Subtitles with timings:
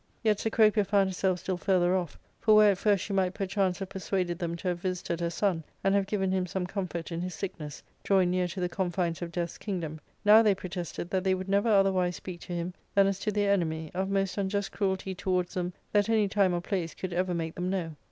[0.23, 3.89] Yet Cecropia found herself still further off; for where at first she might perchance have
[3.89, 7.21] per suaded them to have visited her son and have given him some comfort in
[7.21, 11.35] his sickness, drawing near to the confines of death's kingdom, now they protested that they
[11.35, 15.13] would never otherwise speak to him than as to their enemy, of most unjust cruelty
[15.13, 17.95] towards them that any time or place could ever make them know.